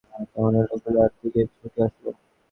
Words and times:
তখন 0.23 0.51
ঐ 0.51 0.61
লোকগুলো 0.61 0.99
তার 0.99 1.11
দিকে 1.21 1.41
ছুটে 1.51 1.79
আসলো। 1.87 2.09